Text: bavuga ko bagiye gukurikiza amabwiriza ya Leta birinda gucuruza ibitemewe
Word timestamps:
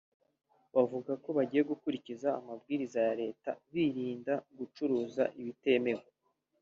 bavuga 0.75 1.11
ko 1.23 1.29
bagiye 1.37 1.61
gukurikiza 1.71 2.27
amabwiriza 2.39 2.99
ya 3.07 3.13
Leta 3.21 3.49
birinda 3.71 4.33
gucuruza 4.57 5.23
ibitemewe 5.39 6.05